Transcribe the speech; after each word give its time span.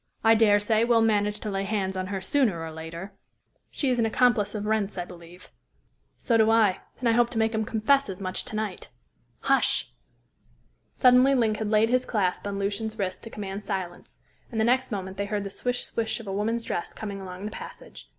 I 0.23 0.33
dare 0.33 0.57
say 0.57 0.83
we'll 0.83 1.03
manage 1.03 1.39
to 1.41 1.51
lay 1.51 1.63
hands 1.63 1.95
on 1.95 2.07
her 2.07 2.21
sooner 2.21 2.59
or 2.63 2.71
later." 2.71 3.13
"She 3.69 3.91
is 3.91 3.99
an 3.99 4.05
accomplice 4.07 4.55
of 4.55 4.65
Wrent's, 4.65 4.97
I 4.97 5.05
believe." 5.05 5.49
"So 6.17 6.37
do 6.37 6.49
I, 6.49 6.79
and 6.99 7.07
I 7.07 7.11
hope 7.11 7.29
to 7.29 7.37
make 7.37 7.53
him 7.53 7.65
confess 7.65 8.09
as 8.09 8.19
much 8.19 8.43
to 8.45 8.55
night. 8.55 8.89
Hush!" 9.41 9.93
Suddenly 10.95 11.35
Link 11.35 11.57
had 11.57 11.69
laid 11.69 11.89
his 11.89 12.07
clasp 12.07 12.47
on 12.47 12.57
Lucian's 12.57 12.97
wrist 12.97 13.21
to 13.25 13.29
command 13.29 13.63
silence, 13.63 14.17
and 14.49 14.59
the 14.59 14.65
next 14.65 14.91
moment 14.91 15.17
they 15.17 15.27
heard 15.27 15.43
the 15.43 15.51
swish 15.51 15.85
swish 15.85 16.19
of 16.19 16.25
a 16.25 16.33
woman's 16.33 16.63
dress 16.65 16.93
coming 16.93 17.21
along 17.21 17.45
the 17.45 17.51
passage. 17.51 18.09